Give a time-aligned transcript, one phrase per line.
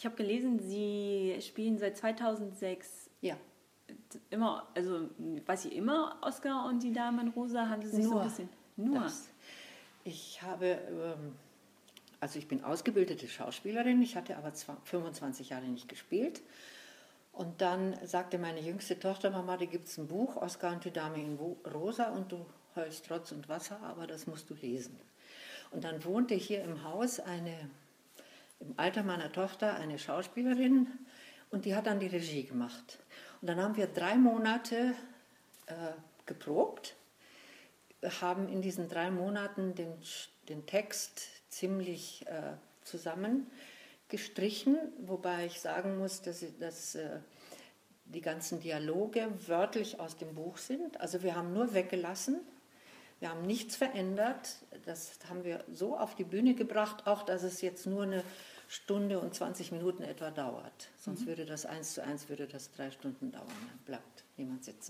[0.00, 3.36] Ich habe gelesen, Sie spielen seit 2006 Ja,
[4.30, 5.10] immer, also
[5.44, 8.28] weiß ich immer Oscar und die Dame in Rosa, haben Sie sich so Nur ein
[8.28, 8.48] bisschen...
[8.76, 9.00] Nur.
[9.00, 9.28] das.
[10.04, 11.34] Ich habe, ähm,
[12.18, 16.40] also ich bin ausgebildete Schauspielerin, ich hatte aber zwar 25 Jahre nicht gespielt.
[17.34, 20.92] Und dann sagte meine jüngste Tochter, Mama, da gibt es ein Buch, Oscar und die
[20.92, 21.38] Dame in
[21.70, 24.98] Rosa, und du heulst Trotz und Wasser, aber das musst du lesen.
[25.72, 27.68] Und dann wohnte hier im Haus eine,
[28.60, 30.86] im Alter meiner Tochter, eine Schauspielerin,
[31.50, 32.98] und die hat dann die Regie gemacht.
[33.40, 34.94] Und dann haben wir drei Monate
[35.66, 35.72] äh,
[36.26, 36.94] geprobt
[38.20, 39.92] haben in diesen drei Monaten den,
[40.48, 47.18] den Text ziemlich äh, zusammengestrichen, wobei ich sagen muss, dass, dass äh,
[48.06, 51.00] die ganzen Dialoge wörtlich aus dem Buch sind.
[51.00, 52.40] Also wir haben nur weggelassen,
[53.20, 54.56] wir haben nichts verändert.
[54.86, 58.24] Das haben wir so auf die Bühne gebracht, auch dass es jetzt nur eine
[58.66, 60.88] Stunde und 20 Minuten etwa dauert.
[60.96, 63.46] Sonst würde das eins zu eins würde das drei Stunden dauern.
[63.48, 64.88] Dann bleibt niemand sitzen.